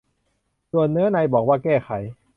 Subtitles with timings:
[0.71, 1.89] ส่วนเนื้อในบอกว่า "แก้ไข"